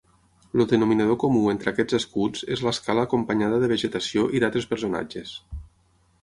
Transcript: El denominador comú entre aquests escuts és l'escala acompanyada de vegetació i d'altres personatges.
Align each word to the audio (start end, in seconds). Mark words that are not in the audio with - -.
El 0.55 0.61
denominador 0.69 1.17
comú 1.23 1.41
entre 1.51 1.73
aquests 1.73 1.97
escuts 1.97 2.47
és 2.55 2.63
l'escala 2.69 3.03
acompanyada 3.09 3.61
de 3.65 3.71
vegetació 3.75 4.25
i 4.39 4.43
d'altres 4.45 4.69
personatges. 4.73 5.37